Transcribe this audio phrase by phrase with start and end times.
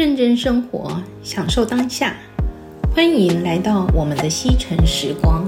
[0.00, 2.16] 认真生活，享受当下。
[2.96, 5.44] 欢迎来到我们的西城时光。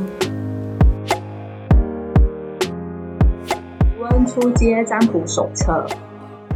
[3.96, 5.87] 卢恩初阶占卜手册，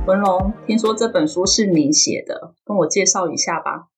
[0.07, 3.89] 文龙，听说这本书是你写的，跟我介绍一下吧。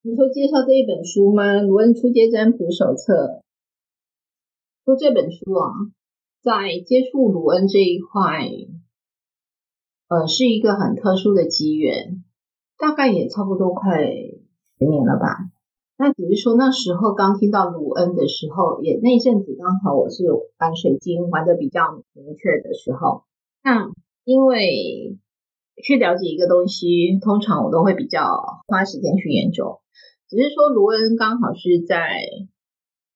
[0.00, 1.60] 你说介绍这一本书吗？
[1.60, 3.42] 卢恩初阶占卜手册。
[4.86, 5.74] 说这本书啊，
[6.40, 8.48] 在接触卢恩这一块，
[10.08, 12.24] 呃，是一个很特殊的机缘，
[12.80, 15.50] 大概也差不多快十年了吧。
[15.98, 20.24] 那只是说那时候刚听到卢恩的时候，也那一阵子刚好我是
[20.58, 23.24] 玩水晶玩的比较明确的时候。
[23.62, 23.90] 那
[24.24, 25.18] 因为
[25.84, 29.80] 去了解一个东西，通常我都会比较花时间去研究。
[30.26, 32.22] 只是说卢恩刚好是在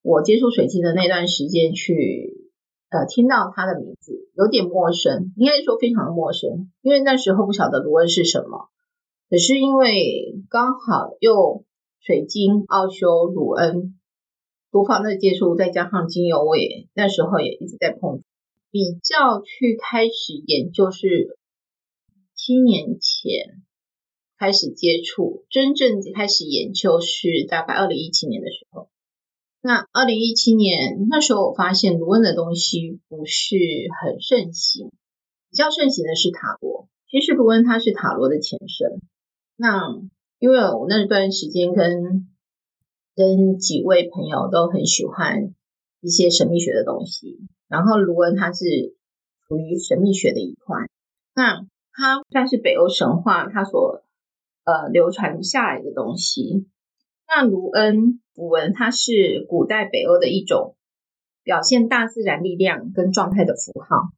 [0.02, 2.50] 我接触水晶的那段时间去
[2.90, 8.68] 呃听到他的名字，有点陌生，应该说非常的陌生，因为那时候不晓得卢恩是什么。
[9.34, 11.64] 可是因为刚好又
[11.98, 13.98] 水晶、奥修、卢恩
[14.70, 18.22] 多方的接触，再加上精油，我也那时候也一直在碰，
[18.70, 21.36] 比较去开始研究是
[22.36, 23.64] 七年前。
[24.38, 28.88] 开始接触，真正开始研究是大概二零一七年的时候。
[29.60, 33.56] 那二零一七年那时候，我发现卢恩的东西不是
[34.00, 34.92] 很盛行，
[35.50, 36.86] 比较盛行的是塔罗。
[37.10, 39.02] 其实卢恩它是塔罗的前身。
[39.56, 40.02] 那
[40.38, 42.28] 因为我那段时间跟
[43.14, 45.54] 跟几位朋友都很喜欢
[46.00, 47.38] 一些神秘学的东西，
[47.68, 48.64] 然后卢恩它是
[49.46, 50.88] 属于神秘学的一块。
[51.34, 54.02] 那它算是北欧神话，它所
[54.64, 56.66] 呃，流传下来的东西。
[57.28, 60.74] 那卢恩符文，它是古代北欧的一种
[61.42, 64.10] 表现大自然力量跟状态的符号。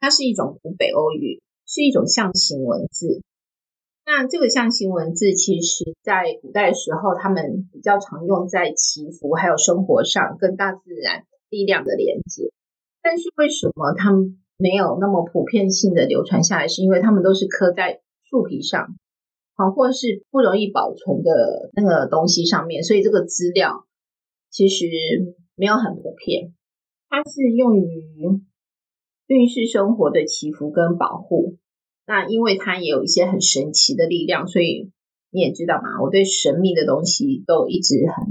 [0.00, 3.22] 它是一种古北欧语，是一种象形文字。
[4.10, 12.50] 那这个象形文字，其实在古代时候，他们比较常用在祈福还有生活上，跟大自然力量的连接。
[13.02, 16.68] 但是为什么他们没有那么普遍性的流传下来？
[16.68, 18.96] 是因为他们都是刻在树皮上。
[19.54, 23.84] 好，或是不容易保存的那个东西上面，所以这个资料
[24.50, 24.86] 其实
[25.54, 26.54] 没有很普遍。
[27.10, 28.40] 它是用于
[29.26, 31.58] 运势生活的祈福跟保护。
[32.08, 34.90] 那因为它也有一些很神奇的力量，所以
[35.30, 38.24] 你也知道嘛，我对神秘的东西都一直很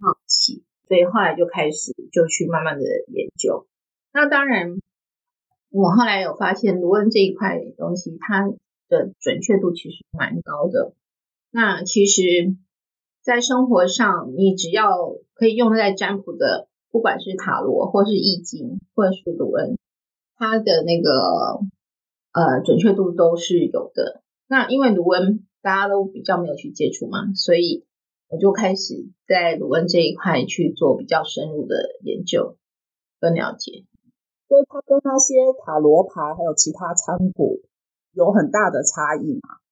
[0.00, 3.66] 好奇，所以后来就开始就去慢慢的研究。
[4.12, 4.74] 那当然，
[5.70, 8.52] 我后来有发现卢恩这一块东西，它。
[8.90, 10.94] 的准确度其实蛮高的。
[11.52, 12.56] 那其实，
[13.22, 19.78] 在生活上，你只要可以用在占卜的，不管是塔罗，或是易经，或者是卢恩，
[20.36, 21.60] 它的那个
[22.32, 24.22] 呃准确度都是有的。
[24.48, 27.84] 那因为卢恩大家都比较没有去接触嘛，所以
[28.28, 32.56] 我就开始在卢恩这一块去做比较深入的研究
[33.20, 33.84] 跟了解。
[34.48, 37.60] 所以它跟那些塔罗牌还有其他占卜。
[38.12, 39.62] 有很大的差异嘛？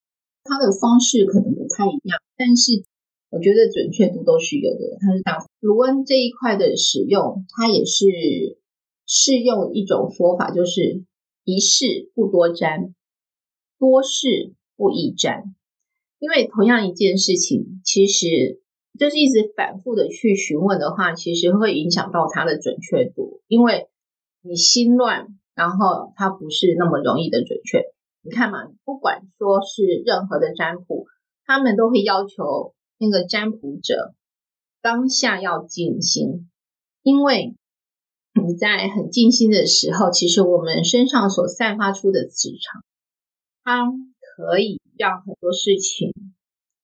[0.45, 2.85] 它的方式可能不太一样，但是
[3.31, 4.97] 我觉得准确度都是有的。
[5.01, 8.07] 它是大卢恩这一块的使用，它也是
[9.07, 11.03] 适用一种说法，就是
[11.51, 12.95] 一事不多占，
[13.79, 15.55] 多事不易占。
[16.19, 18.61] 因为同样一件事情，其实
[18.99, 23.41] 就是一直反复的去询问的话，其实会影响到它的准确度。
[23.47, 23.89] 因为
[24.43, 27.85] 你心乱，然后它不是那么容易的准确。
[28.21, 31.07] 你看嘛，不管说是任何的占卜，
[31.47, 34.15] 他们都会要求那个占卜者
[34.83, 36.51] 当下要静心，
[37.03, 37.55] 因为
[38.47, 42.85] 你在很静心的时候，其实我们身上所散发出的磁场，
[43.65, 43.87] 它
[44.37, 46.13] 可以让很多事情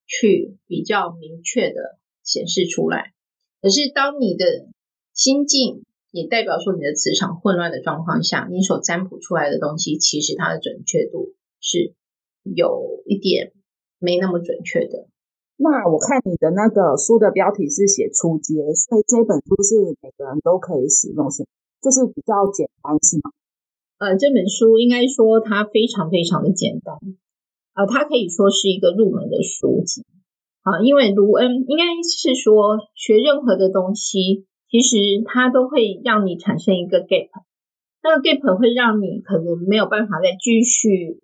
[0.07, 3.13] 去比较明确的显示出来。
[3.61, 4.69] 可是当你的
[5.13, 11.95] 心境，也代表说，你的磁场混乱的状况下，你所占卜出来的东西，其实它的准确度是
[12.43, 13.53] 有一点
[13.99, 15.09] 没那么准确的。
[15.57, 21.47] 那我看你的那个书的标题是写初阶，所以这本书是每个人都可以使用，是
[21.81, 23.31] 就是比较简单，是吗？
[23.99, 26.97] 呃，这本书应该说它非常非常的简单，
[27.75, 30.05] 呃，它可以说是一个入门的书籍
[30.63, 34.47] 啊，因为卢恩应该是说学任何的东西。
[34.67, 37.29] 其实它都会让你产生一个 gap，
[38.03, 41.21] 那个 gap 会让你可能没有办法再继续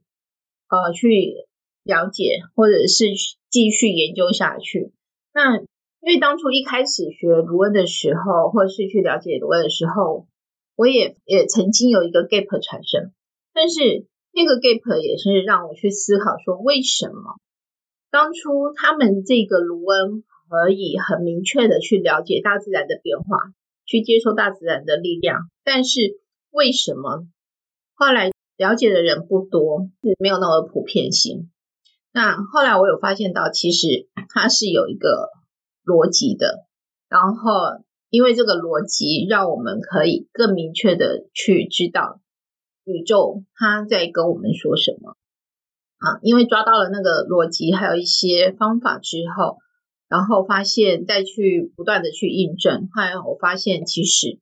[0.68, 1.48] 呃去
[1.82, 3.06] 了解或者是
[3.50, 4.92] 继续研究下去。
[5.32, 10.26] 那因为当初一开始学卢恩的时候，或是去了解卢恩的时候，
[10.76, 13.12] 我也也曾经有一个 gap 产生，
[13.52, 17.36] 但是那个 gap 也是让我去思考说，为什么
[18.10, 23.52] 当初他们这个卢恩可以很明确的去了解大自然的变化，
[23.84, 26.18] 去接受大自然的力量，但是
[26.50, 27.26] 为什么
[27.94, 31.50] 后来了解的人不多，是没有那么普遍性？
[32.12, 35.30] 那后来我有发现到，其实它是有一个
[35.84, 36.66] 逻辑的，
[37.08, 37.52] 然后
[38.08, 42.20] 因为这个逻辑，让我们可以更明确的去知道
[42.82, 45.16] 宇宙它在跟我们说什么
[45.98, 46.18] 啊。
[46.22, 49.58] 因为抓到了那个逻辑，还有一些方法之后，
[50.08, 54.40] 然后发现再去不断的去印证，后来我发现其实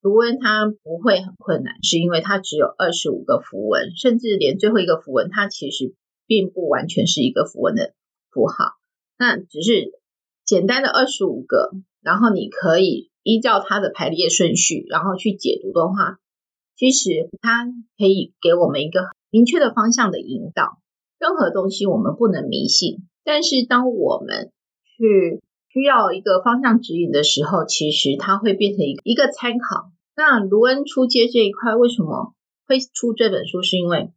[0.00, 5.94] 卢恩它不会很困难，是因为它只有二十五个符文，甚至连最后一个符文它其实。
[6.30, 7.92] 并不完全是一个符文的
[8.30, 8.74] 符号，
[9.18, 9.98] 那只是
[10.44, 16.20] 简单的二十五个，然后你可以依照它的排列顺序，然后去解读的话，
[16.76, 17.66] 其实它
[17.98, 20.78] 可以给我们一个明确的方向的引导。
[21.18, 24.52] 任何东西我们不能迷信，但是当我们
[24.84, 29.90] 去需要一个方向指引的时候，其实它会变成一个一个参考。
[30.14, 32.34] 那卢恩出街这一块为什么
[32.68, 33.64] 会出这本书？
[33.64, 34.12] 是因为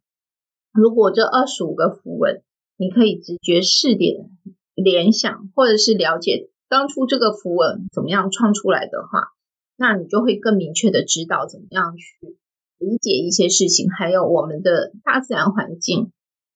[0.74, 2.42] 如果这二十五个符文，
[2.76, 4.28] 你可以直觉试点
[4.74, 9.28] 联想，或者是了解当初这个符文怎么样创出来的话，
[9.76, 12.36] 那你就会更明确的知道怎么样去
[12.78, 16.10] 理解一些事情，还有我们的大自然环境，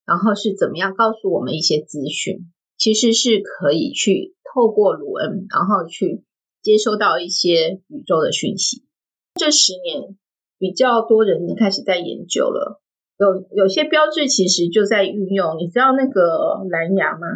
[0.04, 6.24] 然后是怎么样告诉我们一些资讯，其实是可以去透过卢恩，然后去
[6.60, 8.82] 接收到一些宇宙的讯息。
[9.36, 10.18] 这十年
[10.58, 12.82] 比较多人开始在研究了。
[13.18, 17.26] 有有些标志其实就在运用，你知道那个蓝牙吗？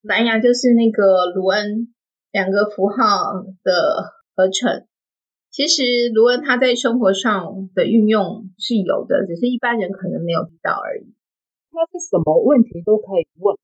[0.00, 1.94] 蓝牙就是那个卢恩
[2.32, 4.86] 两个符号的合成。
[5.50, 5.82] 其实
[6.14, 11.14] 卢恩他在生活上的运用是有的，只是一般人可能没有遇到而已。
[11.70, 13.56] 它是什么问题都可以问？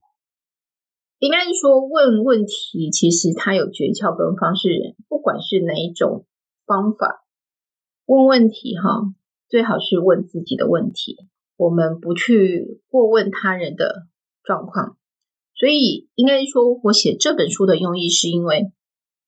[1.19, 6.27] 应该是说问问题，其实它有诀窍跟方式，不管是哪一种
[6.67, 7.25] 方法，
[8.05, 9.15] 问问题哈，
[9.49, 11.17] 最好是问自己的问题。
[11.57, 14.07] 我们不去过问他人的
[14.43, 14.97] 状况，
[15.55, 18.73] 所以应该说，我写这本书的用意是因为，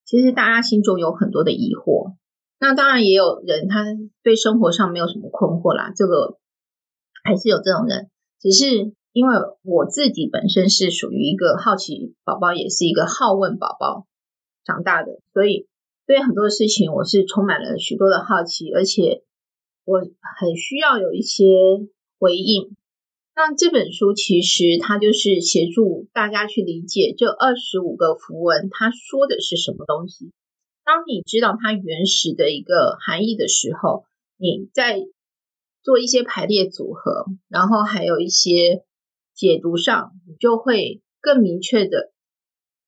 [0.04, 2.16] 其实大家心中有很多的疑惑。
[2.58, 3.84] 那当然也有人他
[4.24, 6.36] 对生活上没有什么困惑啦，这个
[7.22, 8.10] 还是有这种人。
[8.40, 14.06] 只是因为我自己本身是属于一个好奇宝宝，也是一个好问宝宝
[14.64, 15.68] 长大的，所以
[16.06, 19.22] 对很多事情我是充满了许多的好奇，而且
[19.84, 21.44] 我很需要有一些。
[22.18, 22.74] 回应，
[23.34, 30.30] 那这本书其实它就是协助大家去理解这二十五个符文，它说的是什么东西。
[30.84, 34.04] 当你知道它原始的一个含义的时候，
[34.38, 35.00] 你在
[35.82, 38.84] 做一些排列组合，然后还有一些
[39.34, 42.12] 解读上，你就会更明确的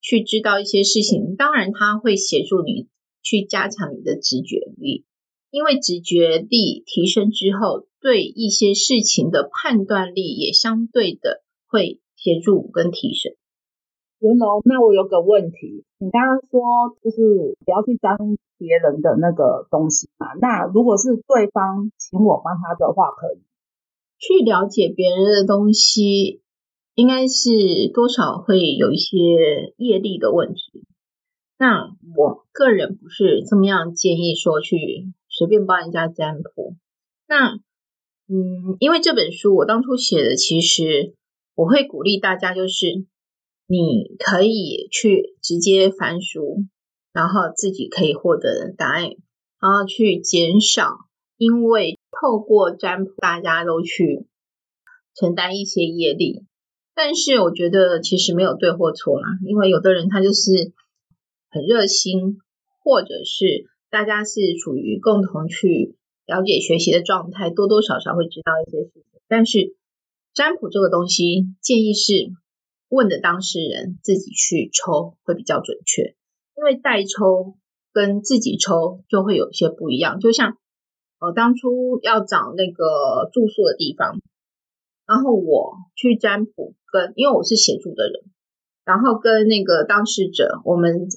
[0.00, 1.34] 去知道一些事情。
[1.36, 2.86] 当然，它会协助你
[3.22, 5.04] 去加强你的直觉力。
[5.50, 13.32] 因为直觉力提升之后，对一些事情的判断力也相对的会协助跟提升。
[14.20, 18.16] 文龙，那我有个问题，你刚刚说就是不要去沾
[18.58, 20.34] 别人的那个东西嘛？
[20.40, 23.40] 那如果是对方请我帮他的话，可以
[24.18, 26.42] 去了解别人的东西，
[26.94, 30.84] 应该是多少会有一些业力的问题。
[31.58, 35.12] 那我个人不是这么样建议说去。
[35.30, 36.74] 随便帮人家占卜，
[37.28, 37.60] 那
[38.28, 41.14] 嗯，因为这本书我当初写的，其实
[41.54, 43.04] 我会鼓励大家，就是
[43.66, 46.64] 你可以去直接翻书，
[47.12, 49.04] 然后自己可以获得答案，
[49.60, 51.06] 然后去减少，
[51.36, 54.26] 因为透过占卜，大家都去
[55.14, 56.44] 承担一些业力。
[56.94, 60.72] 但是我觉得其实没有对或错啦，因为有的人他就是
[61.50, 62.38] 很热心，
[62.84, 63.66] 或者是。
[63.90, 65.96] 大家是处于共同去
[66.28, 69.02] 了解学习的状态，多多少少会知道一些事情。
[69.26, 69.74] 但是
[70.34, 72.30] 占卜这个东西，建议是
[72.90, 76.14] 问的当事人自己去抽会比较准确，
[76.54, 77.56] 因为代抽
[77.94, 80.20] 跟自己抽就会有些不一样。
[80.20, 80.58] 就像
[81.18, 84.20] 我当初要找那个住宿的地方，
[85.06, 88.22] 然后我去占卜跟，因为我是协助的人，
[88.84, 91.08] 然后跟那个当事者我们。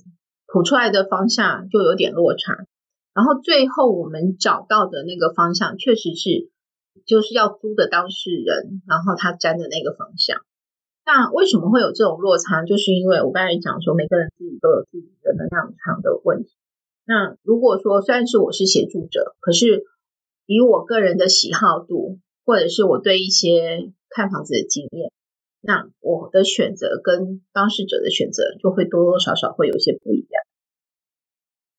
[0.53, 2.65] 谱出来的方向就有点落差，
[3.13, 6.50] 然后最后我们找到的那个方向确实是
[7.06, 10.39] 就是要租的当事人，然后他占的那个方向。
[11.03, 12.63] 那为什么会有这种落差？
[12.63, 16.51] 就是因为我刚才讲说，每个人自己都有自己的能量场的问题。
[17.06, 19.84] 那如果说虽然是我是协助者，可是
[20.46, 25.12] 以我个人的喜好度，或者是我对一些看房子的经验，
[25.60, 30.31] 那我的选择跟当事者的选择就会多多少少会有些不一样。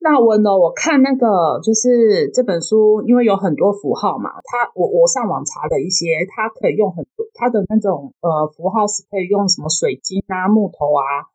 [0.04, 0.58] 那我呢？
[0.58, 11.30] 我看那个就是这本书，因为有很多符号嘛，它我我上网查了一些，它可以用很多它的那种呃符号是可以用什么水晶啊、木头啊，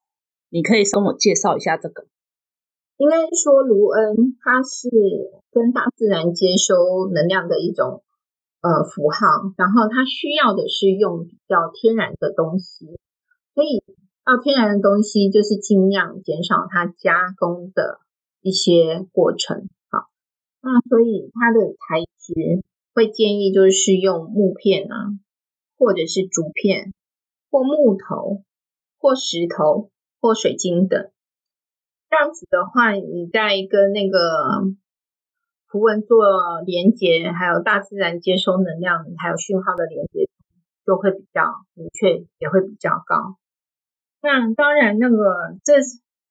[0.49, 2.07] 你可以跟我介绍一下这个。
[2.97, 4.89] 应该说卢恩它是
[5.49, 8.03] 跟大自然接收能量的一种
[8.59, 12.99] 呃符号，然后它需要的是用比较天然的东西，
[13.55, 13.81] 所以
[14.25, 18.01] 到天然的东西就是尽量减少它加工的。
[18.41, 20.07] 一些过程，好，
[20.61, 22.63] 那所以它的材质
[22.93, 25.09] 会建议就是用木片啊，
[25.77, 26.93] 或者是竹片，
[27.49, 28.43] 或木头，
[28.99, 29.91] 或石头，
[30.21, 31.11] 或水晶等。
[32.09, 34.63] 这样子的话，你在跟那个
[35.67, 40.29] 符文做连接，还有大自然接收能量，还有讯号的连接，
[40.85, 43.37] 就会比较明确，也会比较高。
[44.21, 45.73] 那当然，那个这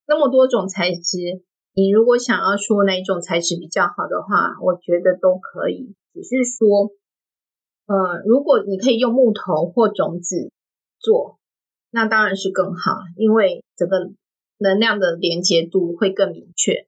[0.06, 1.42] 那么多种材质。
[1.78, 5.94] 你如果想要说哪一种材质比较好的话，我觉得都可以。
[6.14, 6.90] 只是说，
[7.84, 10.50] 呃，如果你可以用木头或种子
[10.98, 11.38] 做，
[11.90, 14.10] 那当然是更好，因为整个
[14.56, 16.86] 能量的连接度会更明确。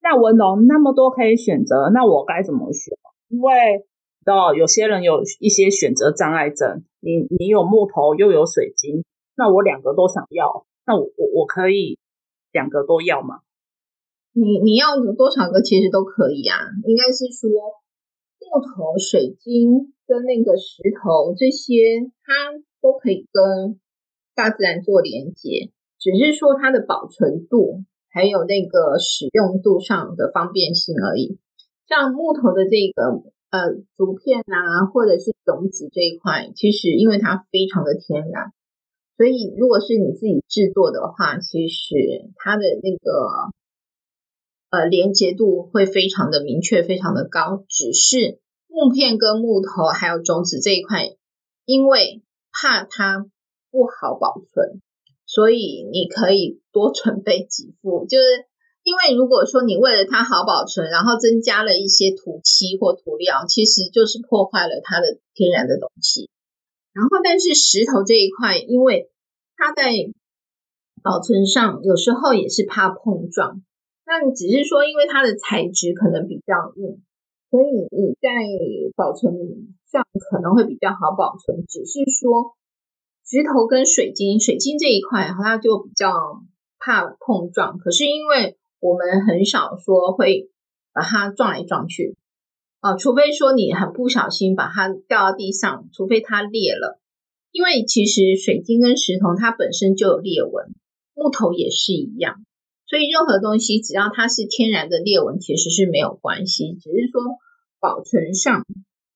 [0.00, 2.96] 那文龙那么多可以选择，那我该怎么选？
[3.28, 3.84] 因为
[4.24, 9.04] 哦，有些人有一些选择障碍症，你你有木头又有水晶，
[9.36, 11.98] 那我两个都想要，那我我我可以
[12.52, 13.40] 两个都要吗？
[14.36, 22.50] 你你要多少个其实都可以啊，应该是说木头、水晶跟那个石头这些，它
[22.82, 23.78] 都可以跟
[24.34, 31.38] 大自然做连接，只是说它的保存度还有那个使用度上的方便性而已。
[31.86, 33.22] 像木头的这个
[33.54, 38.50] 呃竹片啊，或者是种子这一块，其实因为它非常的天然，
[39.16, 41.94] 所以如果是你自己制作的话，其实
[42.34, 43.54] 它的那个。
[44.74, 47.64] 呃，连接度会非常的明确，非常的高。
[47.68, 51.14] 只是木片跟木头还有种子这一块，
[51.64, 53.26] 因为怕它
[53.70, 54.82] 不好保存，
[55.26, 58.04] 所以你可以多准备几副。
[58.06, 58.24] 就是
[58.82, 66.28] 因为如果说你为了它好保存，然后增加了一些涂漆或涂料，其实就是破坏了它的天然的东西。
[66.92, 69.08] 然后，但是石头这一块，因为
[69.56, 69.92] 它在
[71.02, 73.62] 保存上有时候也是怕碰撞。
[74.06, 77.02] 那你只是说，因为它的材质可能比较硬，
[77.50, 78.28] 所以你在
[78.94, 79.32] 保存
[79.90, 81.64] 上可能会比较好保存。
[81.66, 82.54] 只是说，
[83.24, 86.42] 石头跟水晶，水晶这一块它就比较
[86.78, 87.78] 怕碰撞。
[87.78, 90.50] 可是因为我们很少说会
[90.92, 92.14] 把它撞来撞去，
[92.80, 97.00] 啊，除非说你很不小心把它掉到地上，除非它裂了。
[97.52, 100.74] 因为其实水晶跟石头它本身就有裂纹，
[101.14, 102.44] 木头也是一样。
[102.86, 107.22] 所以任何东西只要它是天然的裂纹，其实是没有关系，只是说
[107.80, 108.62] 保存上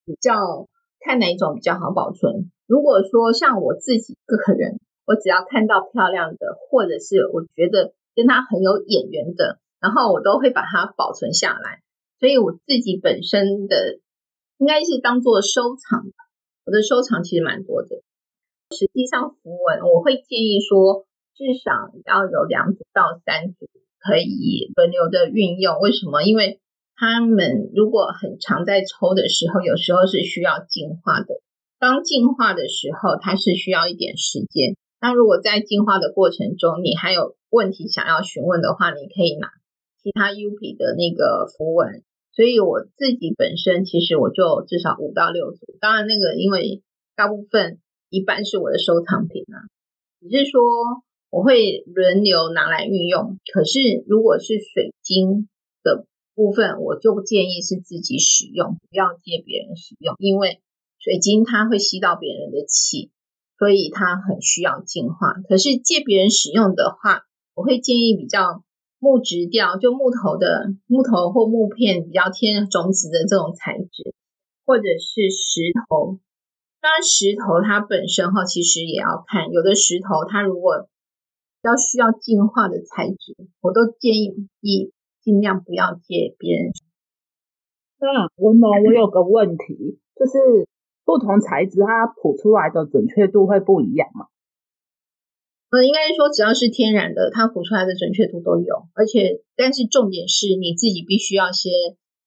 [0.07, 0.69] 比较
[1.01, 2.51] 看哪一种比较好保存。
[2.67, 11.83] 如果说像我自己个人，我只要看到漂亮的，或者是我觉得跟它很有眼缘的，然后我都会把它保存下来。
[12.19, 13.99] 所以我自己本身的
[14.57, 16.15] 应该是当做收藏吧，
[16.65, 18.03] 我的收藏其实蛮多的。
[18.75, 21.05] 实际上符文我会建议说。
[21.39, 21.71] 至少
[22.05, 25.79] 要有两组到三组可以轮流的运用。
[25.79, 26.25] 为什么？
[26.25, 26.59] 因为
[26.97, 31.27] 他们如果很常在抽的时候，有时候是需要净化的。
[31.79, 34.75] 当净化的时候，它是需要一点时间。
[35.01, 39.47] 那如果在净化的过程中，你还有问题想要询问的话，你可以拿
[40.03, 42.03] 其他 UP 的那个符文。
[42.33, 45.79] 所以我自己本身其实我就至少五到六组。
[45.81, 46.83] 当然，那个因为
[47.15, 47.79] 大部分
[48.11, 49.71] 一半是我的收藏品啊，
[50.21, 50.61] 只是说。
[51.31, 55.49] 我会轮流拿来运用，可是如果是水晶
[55.83, 60.61] 的部分，我就建议是自己使用，不要借别人使用，因为
[60.99, 63.11] 水晶它会吸到别人的气，
[63.59, 65.35] 所以它很需要净化。
[65.49, 68.65] 可是借别人使用的话，我会建议比较
[68.99, 74.15] 木质调，就木头的木头或木片比较天种子的这种材质，
[74.65, 76.19] 或者是石头。
[76.81, 80.89] 当然石头它本身哈，其实也要看，有的石头它如果
[81.63, 86.73] 要需要净化的材质，我都建议一尽量不要借别人。
[87.99, 90.69] 那文龙，我有个问题，就是
[91.05, 94.27] 不同材质它谱出来的准确度会不一样吗？
[95.71, 101.73] 呃，应该说只要是天然的，它谱出来的准确度都有，而且但是重点是你自己必须要先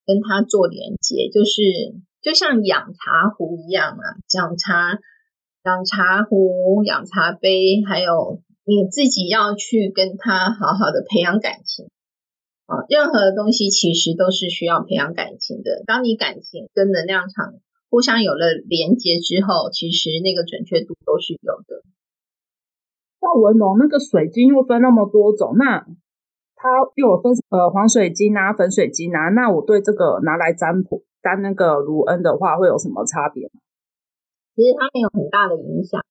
[0.05, 1.61] 跟它做连接，就是
[2.21, 4.03] 就像养茶壶一样啊，
[4.35, 4.99] 养茶。
[5.63, 11.89] 养茶壶、养茶杯，还有你自己要去跟他好好的培养感情
[12.67, 12.87] 啊。
[12.87, 15.83] 任何东西其实都是需要培养感情的。
[15.85, 17.55] 当你感情跟能量场
[17.89, 21.83] 互相有了连接之后，其实那个准确度都是有的。
[23.19, 25.85] 那文龙那个水晶又分那么多种，那
[26.55, 33.59] 它又有分呃黄水晶啊、粉水晶啊，那我对这个拿来占卜占那个卢恩的话，会有什么差别吗？
[34.55, 36.03] 其实它没有很大的影响啊，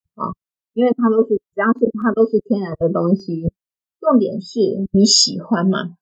[0.73, 3.53] 因为它都是只要是它都是天然的东西，
[4.01, 4.61] 重点是
[4.93, 5.97] 你喜欢吗？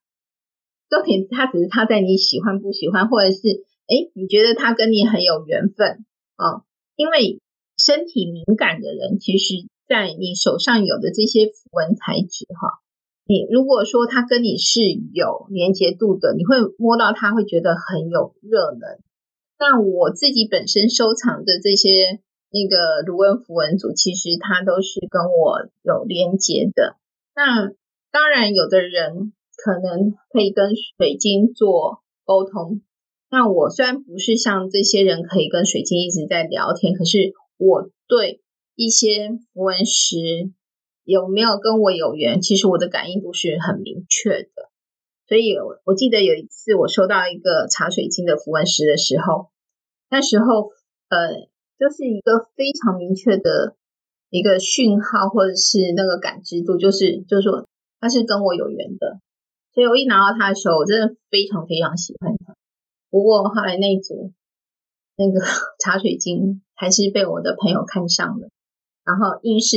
[0.91, 3.41] 重点它只是它在你喜欢不喜欢，或者是
[3.89, 6.05] 诶你觉得它跟你很有缘分
[6.37, 6.65] 啊？
[6.97, 7.41] 因为
[7.79, 9.55] 身体敏感的人，其实
[9.89, 12.85] 在你手上有的这些符文材质哈，
[13.27, 14.81] 你如果说它跟你是
[15.13, 18.99] 有连接度的，你会摸到它会觉得很有热能。
[19.59, 22.21] 那我自己本身收藏的这些。
[22.51, 26.97] 那个卢恩符文组其实它都是跟我有连接的。
[27.35, 27.69] 那
[28.11, 32.81] 当然，有的人可能可以跟水晶做沟通。
[33.31, 38.41] 那我虽然不是像这些人可以跟水晶一直在聊天，可是我对
[38.75, 40.17] 一些符文石
[41.05, 44.71] 有没有跟我有缘，其实我的感应都是很明确的。
[45.29, 49.51] 所以我我记得有一次我收到一个茶水晶的符文石的时候，
[50.09, 50.71] 那时候
[51.11, 51.47] 呃。
[51.79, 53.77] 就是一个非常明确的
[54.31, 57.69] 一个讯号，或者是那个感知度，就是就是说
[58.01, 59.21] 他是跟我有缘的，
[59.73, 62.57] 所以我一拿到它的时候，我真的非常非常喜欢它。
[63.11, 64.33] 不过后来那组
[65.17, 65.41] 那个
[65.79, 68.49] 茶水晶还是被我的朋友看上了，
[69.05, 69.77] 然后硬是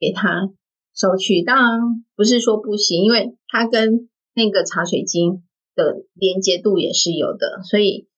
[0.00, 0.48] 给他
[0.94, 1.42] 收去。
[1.42, 5.44] 当然不是说不行，因为它跟那个茶水晶
[5.74, 8.08] 的连接度也是有的，所以。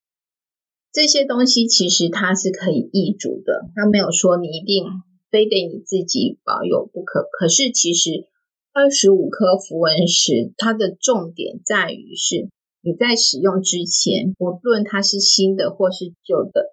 [0.95, 4.85] 这些东西其实它是可以易主的，它没有说你一定
[5.29, 7.27] 非得你自己保有不可。
[7.33, 8.29] 可是其实
[8.73, 12.49] 二十五颗符文石，它的重点在于是
[12.81, 16.73] 你在使用之前，不论它是新的或是旧的，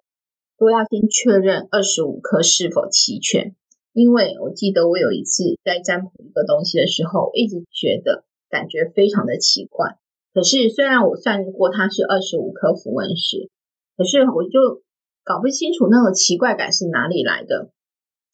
[0.56, 3.56] 都要先确认二十五颗是否齐全。
[3.92, 9.96] 因为我记得我有一次在占卜一个东西的时候，我一直觉得感觉非常的奇怪。
[10.32, 13.50] 可是虽然我算过它是二十五颗符文石。
[13.96, 14.82] 可是我就
[15.24, 17.70] 搞不清楚那个奇怪感是哪里来的。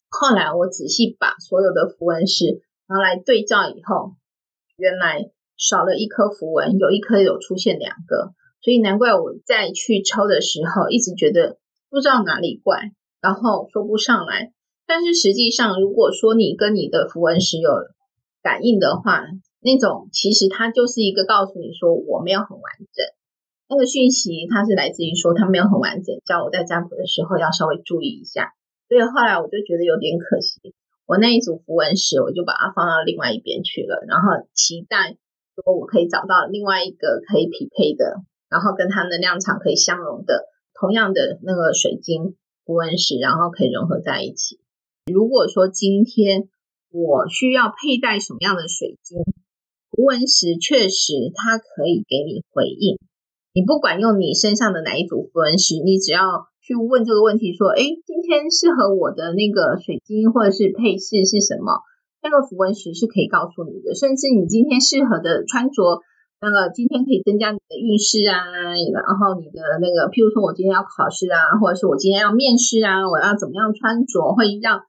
[0.09, 4.13] 后来我仔细把所有的符文石拿来对照以后，
[4.75, 12.91] 原来少了一颗符文，有一颗有出现两个，所以难怪我再去抽的时候一直觉得不知道哪里怪，
[13.21, 14.51] 然后说不上来。
[14.87, 17.69] 但是实际上，如果说你跟你的符文石有
[18.41, 19.27] 感应的话，
[19.61, 23.05] 那种其实它就是一个告诉你说我没有很完整。
[23.69, 28.55] 那个讯息，它是来自于说它没有很完整，叫我在占卜的时候要稍微注意一下。
[28.89, 30.73] 所以后来我就觉得有点可惜，
[31.05, 35.15] 我那一组符文石我就把它放到另外一边去了，然后期待
[35.53, 44.59] 说我可以找到另外一个可以匹配的，然后跟它能量场可以相融的同样的那个水晶符文石，然后可以融合在一起。
[45.05, 46.49] 如果说今天
[46.89, 49.19] 我需要佩戴什么样的水晶
[49.91, 52.97] 符文石，确实它可以给你回应。
[53.59, 61.83] 你不管用你身上的哪一组符文石，你只要去问这个问题，说：“哎，今天适合我的那个水晶或者是配饰是什么？”
[62.23, 63.95] 那个符文石是可以告诉你的。
[63.99, 65.99] 甚至你今天适合的穿着，
[66.39, 68.47] 那个今天可以增加你的运势啊，
[68.95, 74.87] 然后你的那个，譬如说我今天要考试啊，或者是我今天要面试啊，我要怎么样穿着会让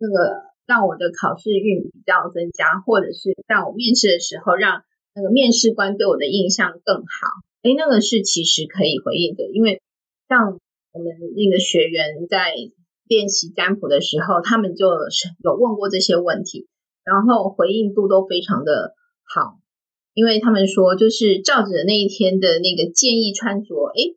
[0.00, 7.44] 那个让我的考试运比较增加，或者是在我面试的时候让那个面试官对我的印象更好。
[7.66, 9.82] 哎，那个是其实可以回应的，因为
[10.28, 10.60] 像
[10.92, 12.54] 我们那个学员在
[13.08, 16.68] 练习占卜的时候，他们就是有问过这些问题，
[17.02, 19.58] 然后回应度都非常的好，
[20.14, 24.14] 因为他们说就是照着那一天的那个建议穿着，哎，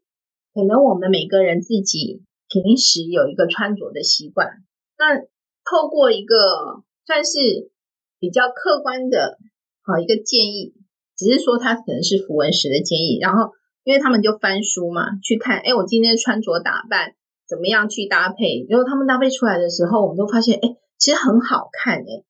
[0.53, 4.61] 可能我们每个人自己平时有一个穿着的习惯，
[4.95, 5.17] 那
[5.65, 7.71] 透过一个算是
[8.19, 9.39] 比较客观的
[9.81, 10.75] 好一个建议。
[11.19, 13.51] 只是说他可能是符文石的建议，然后
[13.83, 18.65] 因为他们就翻书嘛，去看，哎，我今天穿着打扮怎么样去搭配？
[18.69, 22.23] 然后他们搭配出来的时候，我们都发现，哎，其实很好看哎。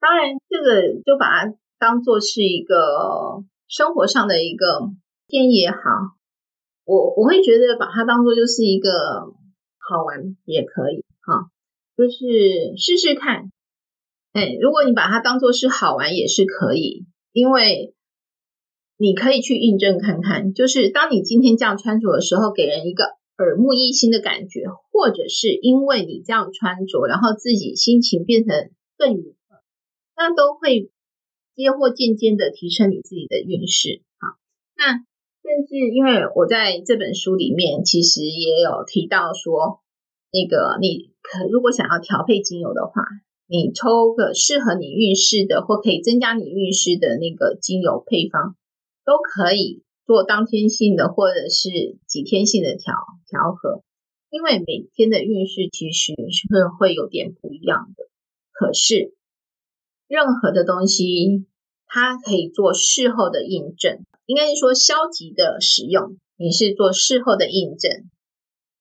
[0.00, 4.88] 当然，这个就把它当做是一个生活上的一个
[5.28, 5.76] 建议也好，
[6.86, 9.34] 我我会觉得把它当做就是一个
[9.76, 11.50] 好玩也可以哈，
[11.94, 13.52] 就是试试看。
[14.32, 17.94] 哎，如果你把它当做是好玩也是可以，因为。
[19.00, 23.04] 你可以去印证看看，就是当你今天这样穿着的时候，给人一个
[23.38, 29.56] 耳目一新的感觉，或者是因为你这样穿着，然后自己心情变得更愉快，
[30.18, 30.90] 那都会
[31.56, 34.02] 接或渐渐的提升你自己的运势。
[34.18, 34.36] 好，
[34.76, 39.80] 那甚至因为我在这本书里面其实也有提到说，
[40.30, 43.02] 那个你可如果想要调配精油的话，
[43.48, 48.56] 你抽个适合你运势的或可以增加你运势的那个精油配方，
[49.04, 49.82] 都可以。
[50.06, 51.70] 做当天性的或者是
[52.08, 52.96] 几天性的调
[53.28, 53.84] 调和，
[54.28, 58.08] 因为每天的运势其实是会会有点不一样的。
[58.50, 59.14] 可是
[60.08, 61.46] 任何的东西，
[61.86, 64.04] 它可以做事后的印证。
[64.26, 68.08] 应该是说消极的使用，你是做事后的印证；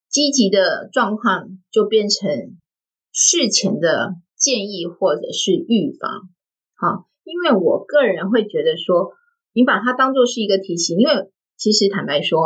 [0.09, 2.57] 积极的状况就变成
[3.11, 6.27] 事前的建议或者是预防。
[6.73, 9.13] 好，因为我个人会觉得说。
[9.59, 12.39] 你把它当做是一个提醒，因为其实坦白说，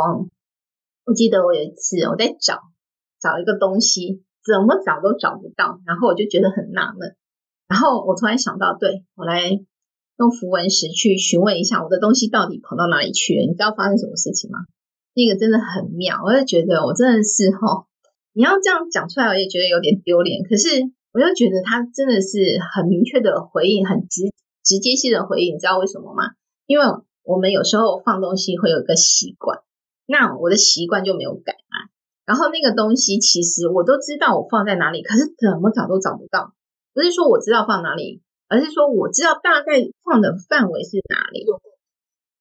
[1.06, 2.58] 我记得我有一次我在找
[3.20, 7.14] 找一个东西，怎么找都找不到，然后我就觉得很纳闷，
[7.68, 9.48] 然后我突然想到，对，我来
[10.18, 13.46] 用符文石去询问一下我的东西到底跑到哪里去了？
[13.46, 14.58] 你知道发生什么事情吗？
[15.14, 17.86] 那个真的很妙，我就觉得我真的是齁，
[18.32, 20.66] 你要这样讲出来，我也觉得有点丢脸，可是
[21.12, 26.34] 我又觉得他真的是很明确的回应，很直直接性的回应，你知道为什么吗？
[26.66, 26.84] 因为
[27.22, 29.60] 我们有时候放东西会有一个习惯，
[30.06, 31.92] 那我的习惯就没有改啊。
[32.24, 36.54] 然后那个东西其实我都知道我放在哪里，可是怎么找都找不到。
[36.94, 39.72] 不是说我知道放哪里，而是说我知道大概
[40.04, 41.44] 放的范围是哪里。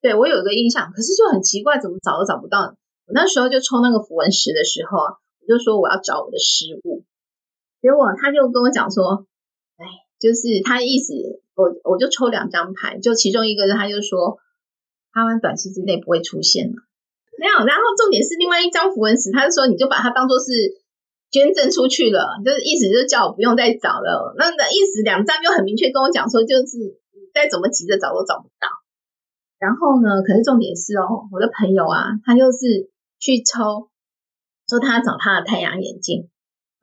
[0.02, 2.76] 对，我有一个印象，可是就很奇怪，怎么找都找不到。
[3.06, 7.04] 我那时候就抽那个符文石的时候啊，我就说我要找我的失误，
[7.82, 9.26] 结果他就跟我讲说，
[9.76, 9.86] 哎，
[10.20, 11.43] 就是他意思。
[11.56, 14.40] 我我就抽两张牌，就其中一个人，他就说
[15.12, 16.76] 他们短期之内不会出现了，
[17.38, 17.66] 没有。
[17.66, 20.50] 然后重点是另外一张符文石，他就说你就把它当做是
[21.30, 24.34] 捐赠出去了，就是意思就叫我不用再找了。
[24.38, 26.98] 那的意思两张就很明确跟我讲说，就是
[27.34, 28.68] 再怎么急着找都找不到。
[29.60, 32.90] 然后呢，可是重点是哦，我的朋友啊，他就是
[33.20, 33.90] 去抽，
[34.68, 36.30] 说他找他的太阳眼镜。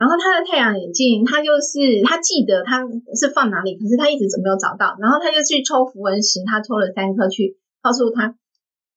[0.00, 2.80] 然后他的太阳眼镜，他就是他记得他
[3.12, 4.96] 是放哪里，可是他一直怎么没有找到。
[4.96, 8.32] 然后他就去抽符文石，他抽了三颗去告诉他，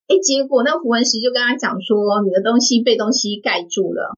[0.07, 4.15] 哎，结果那符文石就跟他讲说，你的东西被东西盖住了。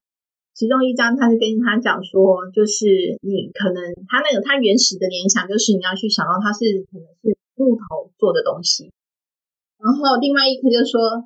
[0.54, 2.86] 其中一张他是跟他讲说，就是
[3.26, 8.94] 你可能他那个他原始的联想就是你要去想到它是可能是木头做的东西。
[9.82, 11.26] 然后另外一颗就说。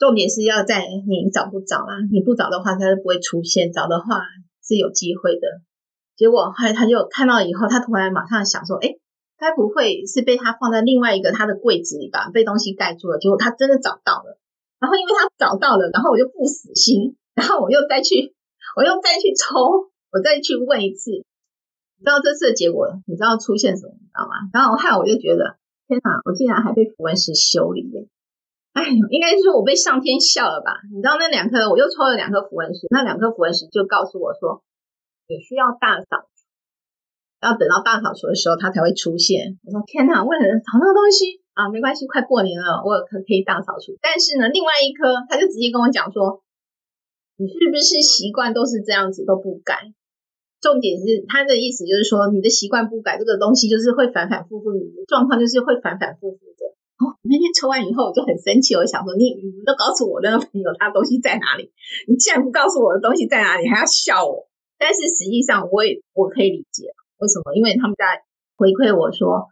[0.00, 4.22] 重点是要在你找不找啦，你不找的话，它是不会出现；找的话
[4.64, 5.60] 是有机会的。
[6.16, 8.96] 结果后来他就看到以后，他突然马上想说：“哎，
[9.36, 12.30] 该不会是被他放在另外一个他的柜子里吧？
[12.32, 14.40] 被东西盖住了。”结果他真的找到了。
[14.80, 18.34] 然后因为他找到了，然后我就不死心，然后我又再去，
[18.76, 21.10] 我又再去抽，我再去问一次。
[21.10, 22.88] 你知道这次的结果？
[23.06, 23.92] 你知道出现什么？
[24.00, 24.48] 你知道吗？
[24.54, 26.22] 然后害我就觉得，天哪！
[26.24, 28.08] 我竟然还被符文石修理耶！
[28.72, 30.78] 哎呦，应该是我被上天笑了吧？
[30.94, 34.62] 你知道那两颗，我又抽了两颗符文石，那两颗符文石就告诉我说，
[35.26, 36.46] 你需要大扫除，
[37.42, 39.58] 要等到大扫除的时候它才会出现。
[39.66, 41.68] 我说天哪，为什么找那个东西啊？
[41.68, 43.98] 没关系，快过年了，我可可以大扫除。
[44.00, 46.42] 但是呢，另外一颗他就直接跟我讲说，
[47.36, 49.90] 你是不是习惯都是这样子都不改？
[50.60, 56.38] 重点是他的意思就是说，你的习惯不改，这个东西就是会反反复复，你的状况就是会反反复复。
[57.00, 61.72] 哦，那天抽完以后我就很生气，我想说你你们都告诉我那个朋友他东西在哪里，
[62.06, 64.48] 你既然不告诉我的东西在哪里，还要笑我。
[64.76, 69.48] 但是实际上我也我可以理解为什么，因为他们在回馈我说，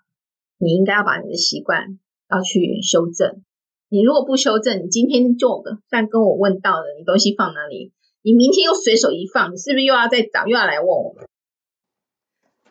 [0.58, 1.98] 你应该要把你的习惯
[2.30, 3.42] 要去修正。
[3.88, 11.16] 你如果不修正，你今天就算跟我问到了你东西放哪里，你明天又随手一放，你是不是又要再找又要来问我？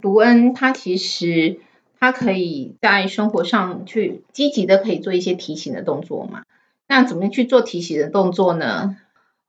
[0.02, 1.62] 卢恩他其实。
[2.00, 6.44] 他可以在生活上去积极的可以做一些提醒的动作嘛？
[6.88, 8.98] 那怎么去做提醒的动作呢？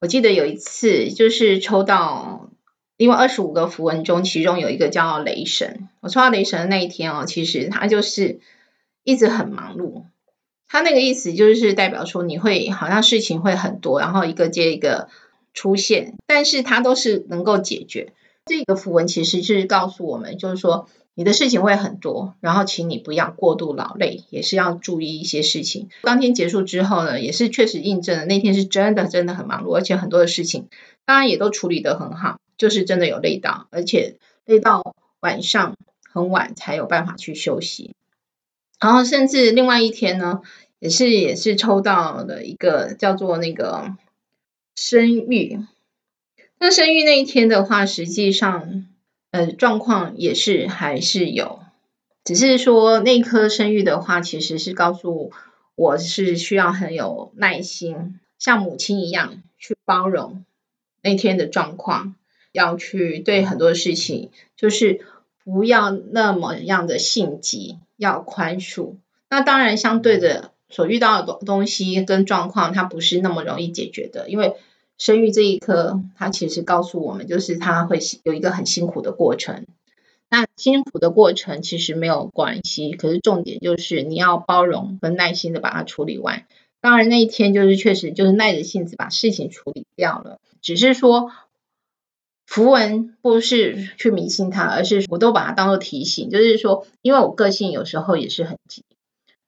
[0.01, 2.51] 我记得有一次就是抽到
[2.97, 5.89] 因为二十五个符文中，其中有一个叫雷神。
[6.01, 8.41] 我抽到雷神的那一天哦，其实他就是
[9.05, 10.05] 一直很忙碌。
[10.67, 15.09] 他那个意思就是代表说你会好像事情会很多，然后一个接一个
[15.53, 18.13] 出现，但是他都是能够解决。
[18.47, 20.89] 这个符文其实是告诉我们，就是说。
[21.19, 25.89] 你的事情会很多，然后请你不要过度劳累，也是要注意一些事情。
[26.03, 30.69] 当天结束之后呢，也是确实印证了那天是真的真的很忙碌，而且很多的事情，
[31.05, 35.77] 当然也都处理得很好，就是真的有累到，而且累到晚上
[36.09, 37.97] 很晚才有办法去休息。
[38.79, 40.43] 然后甚至另外一天呢，
[40.79, 43.97] 也是也是抽到了一个叫做那个
[44.77, 45.59] 生育。
[46.61, 48.87] 那生育那一天的话，实际上
[49.31, 51.61] 呃状况也是还是有，
[52.25, 55.33] 只是说那颗生育的话，其实是告诉
[55.75, 60.45] 我是需要很有耐心，像母亲一样去包容
[61.03, 62.15] 那天的状况，
[62.53, 65.01] 要去对很多事情就是
[65.45, 68.97] 不要那么样的性急，要宽恕。
[69.31, 74.29] 那当然，相对的所遇到的东东西跟状况，它不是那么容易解决的。
[74.29, 74.57] 因为
[74.99, 79.65] 生育这一科，它其实告诉我们，就是它会有一个很辛苦的过程。
[80.29, 86.47] 那辛苦的过程其实没有关系，可是重点就是你要包容跟耐心的把它处理完。
[86.81, 91.31] 当然那一天就是确实就是耐着性子把事情处理掉了，只是说
[92.45, 98.85] 符文不是去迷信它，而是我都把它当做提醒，就是说，因为我个性有时候也是很急。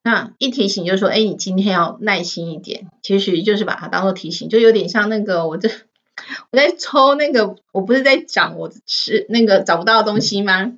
[0.03, 2.89] 那一提醒就是说，哎，你今天要耐心一点。
[3.03, 5.69] 其实就是把它当做提醒，就有点像那个我这
[6.51, 10.73] 我在抽那个，我不是在讲我吃那个找不到的东西吗？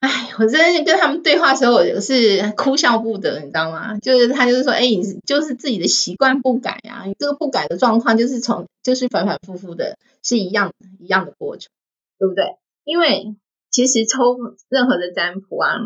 [0.00, 3.98] 哎，我真的跟他们对话的时候，我是哭笑不得，你知道吗？
[3.98, 11.70] 就是他就是说，哎，你就是自己的习惯不改啊，这个不改的状况就是从就是反反复复的，是一样一样的过程，
[12.18, 12.56] 对不对？
[12.84, 13.34] 因为
[13.70, 14.36] 其实抽
[14.68, 15.76] 任何的占卜啊，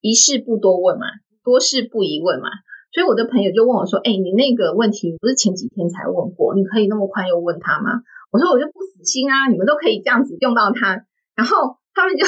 [0.00, 1.06] 一事不多问嘛。
[1.48, 2.48] 多事不宜问嘛，
[2.92, 12.26] 所以我的朋友就问我说：“哎，你那个问题不是前几天才问过，你可以那么快又问他吗？”我说：“我就不死心啊，你们都可以这样子用到它。”然后他们就，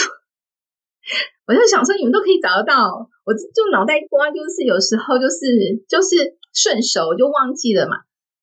[1.47, 7.97] 我就想说，你们都可以找得到，我就脑袋瓜就是有时候就是就是顺手就忘记了嘛。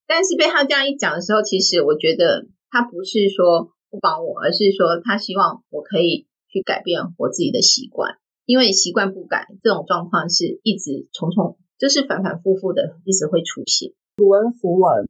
[0.06, 8.18] 但是被他这样一讲的时候，其实我觉得他不是说不帮我，而是说他希望我可以去改变我自己的习惯。
[8.47, 13.91] 因为习惯不改，这种状况是一直重重，就是反反复复的，一直会出现。
[14.15, 15.10] 图文符文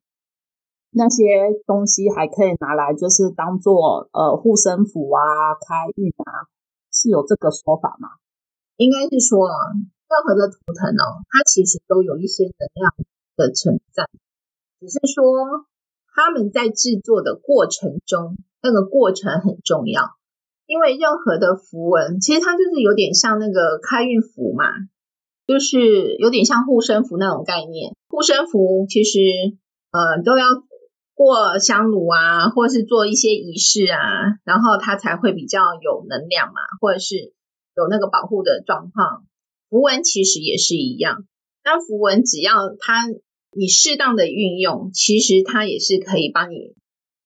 [0.90, 1.24] 那些
[1.68, 6.50] 东西还可以拿来，就是当做呃护身符啊、开运啊，
[6.92, 8.10] 是有这个说法吗？
[8.78, 12.96] 应该是说，任何的图腾哦，它其实都有一些能量
[13.36, 14.10] 的存在，
[14.80, 15.68] 只是说
[16.16, 20.18] 他们在制作的过程中，那个过程很重要。
[20.68, 24.66] 因为任何的符文，其实它就是有点像那个开运符嘛，
[25.48, 27.96] 就是有点像护身符那种概念。
[28.10, 29.20] 护身符其实
[29.92, 30.46] 呃都要
[31.14, 37.34] 过香炉啊，或是做一些仪式啊，然后它才会比较有能量嘛，或者是
[37.74, 39.24] 有那个保护的状况。
[39.70, 41.26] 符文其实也是一样，
[41.64, 43.08] 那符文只要它
[43.52, 46.76] 你适当的运用，其实它也是可以帮你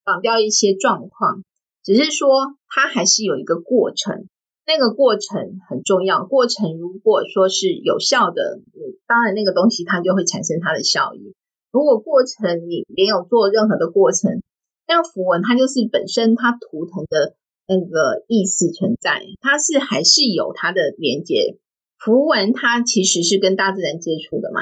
[0.04, 1.44] 绑掉一些状况。
[1.84, 4.28] 只是说，它还是有一个过程，
[4.67, 6.26] 那个过程很重要。
[6.26, 8.60] 过程如果说是有效的，
[9.08, 11.34] 当然那个东西它就会产生它的效益。
[11.72, 14.44] 如果过程你没有做任何的过程，
[14.88, 17.36] 那符文它就是本身它图腾的
[17.67, 21.58] 那个意思存在，它是还是有它的连接。
[21.98, 24.62] 符文它其实是跟大自然接触的嘛，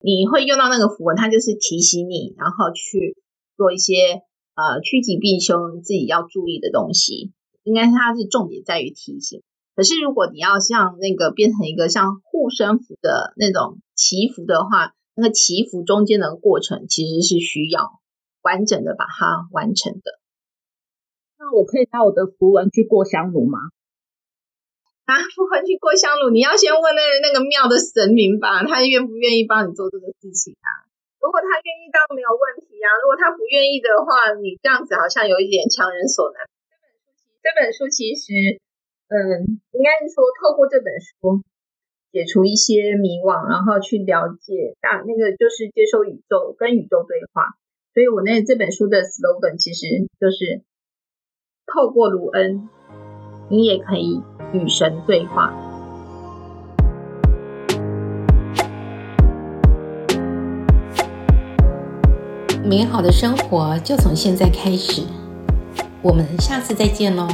[0.00, 3.16] 你会用到那个符文，它就是提醒你，然后去
[3.56, 4.22] 做一些。
[4.54, 9.42] 呃，趋吉避凶，自己要注意的东西，应该是它是重点在于提醒。
[9.74, 18.00] 可是如果你要像那个变成一个像护身符的那种祈福的话，那个祈福中间的过程其实是需要
[18.42, 20.20] 完整的把它完成的。
[21.38, 23.58] 那我可以拿我的符文去过香炉吗？
[25.06, 30.91] 啊，符文去过香炉，你要先问那那个庙的神明吧，他愿不愿意帮你做这个事情啊？
[31.22, 32.98] 如果他愿意，倒没有问题啊。
[32.98, 36.50] 如果他不愿意的话，你这样子好像有一点强人所难。
[37.38, 38.58] 这本书其实，
[39.06, 41.46] 嗯，应该是说透过这本书
[42.10, 47.54] 解除一些迷惘，然后去了解大那个就是接受宇宙跟宇宙对话。
[47.94, 50.62] 所以我那这本书的 slogan 其实就是
[51.66, 52.68] 透过卢恩，
[53.48, 54.20] 你也可以
[54.52, 55.71] 与神对话。
[62.72, 65.02] 美好的生活就从现在开始，
[66.00, 67.28] 我们下次再见喽。